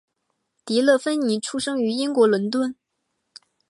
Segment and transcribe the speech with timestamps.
[0.65, 2.75] 迪乐芬妮出生于英国伦敦。